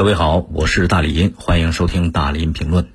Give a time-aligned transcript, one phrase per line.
[0.00, 2.88] 各位好，我是大李音，欢迎收听大林评论。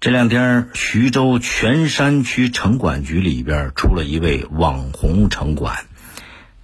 [0.00, 5.84] 这两天，徐州泉山区城管局里边出了一位网红城管，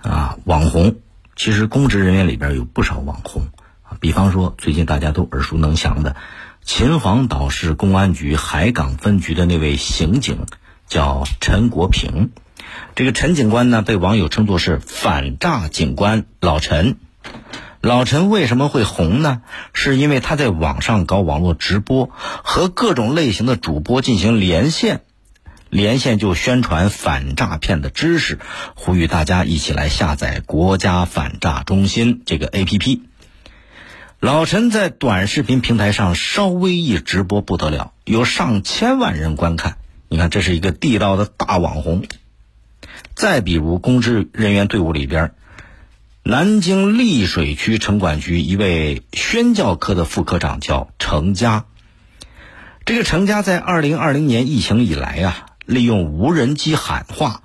[0.00, 0.96] 啊，网红
[1.36, 3.48] 其实公职人员里边有不少网红
[3.82, 6.16] 啊，比方说最近大家都耳熟能详的
[6.62, 10.46] 秦皇岛市公安局海港分局的那位刑警，
[10.88, 12.30] 叫陈国平。
[12.94, 16.96] 这个陈警官呢，被网友称作是反诈警官老陈。
[17.82, 19.42] 老陈为什么会红呢？
[19.72, 25.00] 是因为他在网上搞网络直播，和各种类型的主播进行连线，
[25.68, 28.38] 连线就宣传反诈骗的知识，
[28.76, 33.00] 呼吁大家一起来下载国家反诈中心这个 APP。
[34.20, 39.78] 老陈在短视频平台上稍微一直播不得了，有上千万人观看。
[40.08, 42.04] 你看，这是一个地道的大网红。
[43.16, 45.32] 再比如，公职人员队伍里边。
[46.24, 51.64] 南京溧水区城管局一位宣教科的副科长叫程佳。
[52.84, 57.42] 这个程佳在二零二零年疫情以来啊，利用无人机喊话，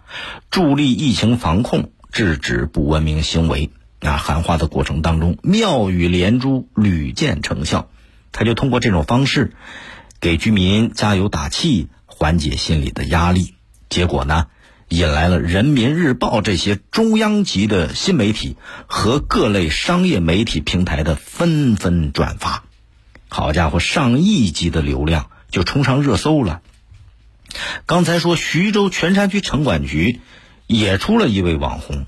[0.51, 3.71] 助力疫情防控，制止不文明行为。
[4.01, 7.89] 啊，喊话的过程当中，妙语连珠，屡见成效。
[8.31, 9.53] 他就通过这种方式，
[10.21, 13.55] 给居民加油打气，缓解心理的压力。
[13.89, 14.45] 结果呢？
[14.89, 18.55] 引来了人民日报这些中央级的新媒体
[18.87, 22.63] 和各类商业媒体平台的纷纷转发，
[23.27, 26.61] 好家伙，上亿级的流量就冲上热搜了。
[27.85, 30.21] 刚才说徐州泉山区城管局
[30.67, 32.05] 也出了一位网红，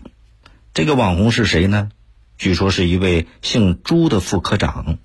[0.74, 1.90] 这个网红是谁呢？
[2.38, 4.98] 据说是一位姓朱的副科长，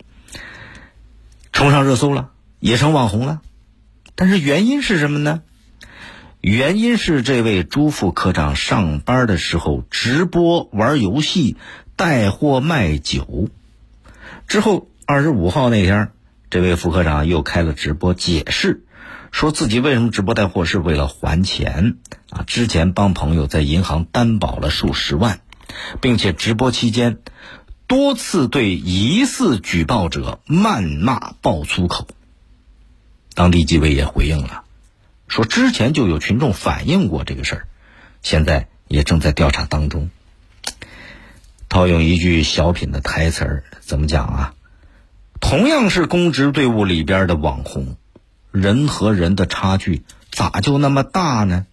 [1.53, 3.42] 冲上热搜了，也成网红了。
[4.14, 5.42] 但是原因是什么呢？
[6.45, 11.56] 原因是这位朱副科长上班的时候直播玩游戏、
[11.97, 13.48] 带货卖酒，
[14.47, 16.11] 之后二十五号那天，
[16.50, 18.84] 这位副科长又开了直播解释，
[19.31, 21.97] 说自己为什么直播带货是为了还钱。
[22.28, 25.41] 啊，之前帮朋友在银行担保了数十万，
[26.03, 27.21] 并且直播期间
[27.87, 32.06] 多次对疑似举报者谩骂爆粗口，
[33.32, 34.63] 当地纪委也回应了。
[35.29, 37.67] 说之前就有群众反映过这个事儿，
[38.23, 40.11] 现在也正在调查当中。
[41.69, 44.55] 套用一句小品的台词儿，怎么讲啊？
[45.41, 47.97] 同样是公职队伍里边的网红，
[48.53, 51.67] 人和人的差距咋就那么大呢？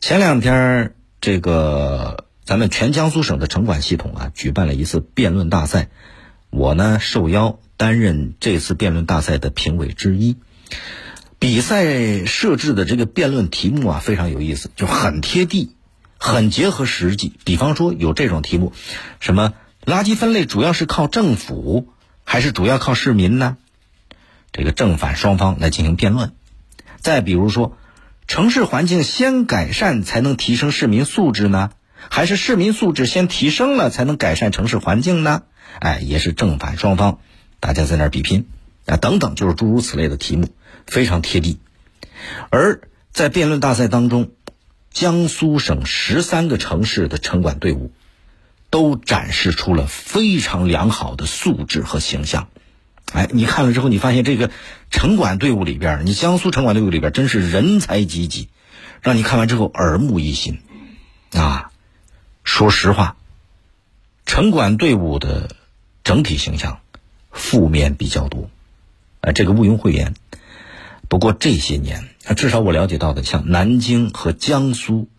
[0.00, 5.90] 前两天，这个咱们全江苏省的城管系统啊，举办了一次辩论大赛，
[6.50, 10.36] 我呢受邀担任这次辩论大赛的评委之一。
[11.42, 15.74] 比赛设置的这个辩论题目啊，非常有意思，就很贴地，
[16.16, 17.32] 很结合实际。
[17.44, 18.72] 比方说有这种题目，
[19.18, 19.52] 什么
[19.84, 21.88] 垃圾分类主要是靠政府，
[22.22, 23.56] 还是主要靠市民呢？
[24.52, 26.30] 这个正反双方来进行辩论。
[27.00, 27.76] 再比如说，
[28.28, 31.70] 城市环境先改善才能提升市民素质呢，
[32.08, 35.42] 还是市民素质先提升了才能改善城市环境呢？
[35.80, 37.18] 哎，也是正反双方，
[37.58, 38.46] 大家在那儿比拼
[38.86, 40.46] 啊，等等，就是诸如此类的题目。
[40.86, 41.58] 非常贴地，
[42.50, 42.80] 而
[43.12, 44.30] 在辩论大赛当中，
[44.90, 47.92] 江苏省十三个城市的城管队伍
[48.70, 52.48] 都展示出了非常良好的素质和形象。
[53.12, 54.50] 哎，你看了之后，你发现这个
[54.90, 58.48] 城管队伍里边，你江苏城管队伍里边真是人才济济，
[59.02, 60.60] 让你看完之后耳目一新。
[61.32, 61.70] 啊，
[62.44, 63.16] 说实话，
[64.24, 65.54] 城管队伍的
[66.04, 66.80] 整体形象
[67.30, 68.48] 负面比较多，
[69.20, 70.14] 啊，这个毋庸讳言。
[71.12, 72.08] 不过这些年，
[72.38, 75.10] 至少我了解到的，像南京和江苏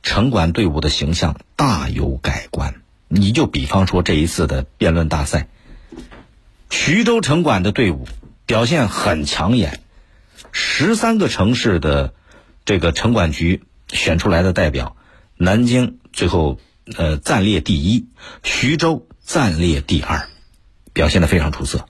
[0.00, 2.82] 城管队伍的形象大有改观。
[3.08, 5.48] 你就比方说这一次的辩论大赛，
[6.70, 8.06] 徐州城管的队伍
[8.46, 9.80] 表现很抢眼，
[10.52, 12.14] 十三个城市的
[12.64, 14.94] 这个城管局选出来的代表，
[15.36, 16.60] 南京最后
[16.96, 18.06] 呃暂列第一，
[18.44, 20.28] 徐州暂列第二，
[20.92, 21.88] 表现的非常出色。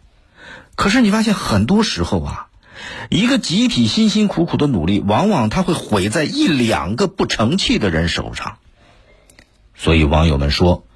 [0.76, 2.46] 可是你发现很多时候啊。
[3.08, 8.58] 一个集体辛辛苦苦的努力，往往他会毁在一两个不成器的人手上。
[9.74, 10.86] 所以网友们说，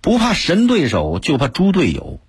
[0.00, 2.20] 不怕神对手，就怕猪队友。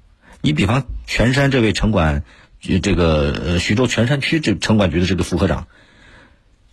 [0.42, 2.24] 你比方全山这位城管，
[2.60, 5.68] 这个呃徐州全山区这城管局的这个副科长，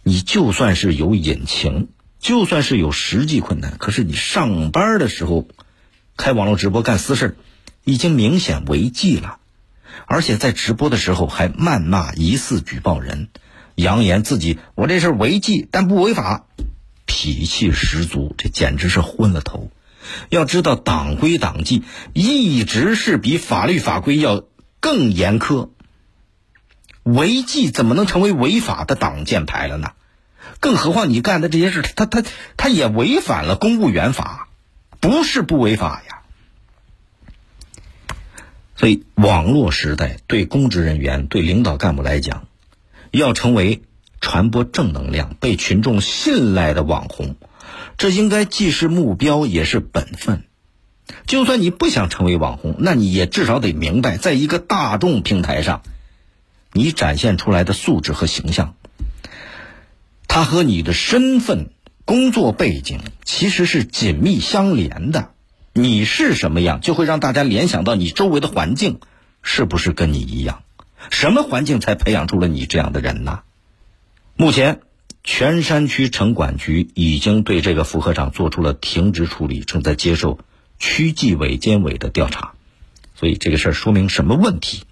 [0.03, 1.88] 你就算是有隐情，
[2.19, 5.47] 就算是有实际困难，可是你上班的时候
[6.17, 7.37] 开网络直播干私事
[7.85, 9.38] 已经明显违纪了。
[10.06, 13.29] 而且在直播的时候还谩骂疑似举报人，
[13.75, 16.47] 扬言自己我这事违纪但不违法，
[17.06, 19.71] 脾气十足，这简直是昏了头。
[20.29, 24.44] 要知道，党规党纪一直是比法律法规要
[24.81, 25.71] 更严苛。
[27.05, 29.93] 违纪怎么能成为违法的挡箭牌了呢？
[30.59, 32.25] 更何况你干的这些事，他他
[32.56, 34.49] 他也违反了公务员法，
[35.00, 36.21] 不是不违法呀。
[38.74, 42.46] 所以，网络时代对公职人员、对领导干部来讲，
[43.10, 43.82] 要成为
[44.20, 47.36] 传播正能量、被群众信赖的网红，
[47.98, 50.44] 这应该既是目标也是本分。
[51.26, 55.82] 就算你不想成为网红，那你也至少得明白，在一个大众平台上。
[56.74, 58.76] 你展现出来的素质和形象，
[60.26, 61.69] 它和你的身份、
[62.06, 65.31] 工作背景其实是紧密相连的。
[65.74, 69.00] 你是什么样，就会让大家联想到你周围的环境
[69.42, 70.62] 是不是跟你一样？
[71.10, 73.40] 什么环境才培养出了你这样的人呢？
[74.36, 74.80] 目前，
[75.24, 80.40] 泉山区城管局已经对这个副科长做出了停职处理，正在接受
[80.78, 82.52] 区纪委监委的调查。
[83.14, 84.82] 所以，这个事儿说明什么问题？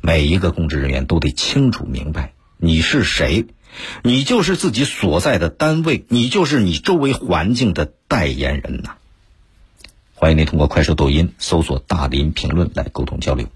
[0.00, 3.46] 每一个公职人员都得清楚明白你是谁，
[4.02, 8.96] 你就是自己所在的单位，你就是你周围环境的代言人呐。
[10.20, 13.46] 欢迎您通过快手、抖音搜索“大林评论”来沟通交流。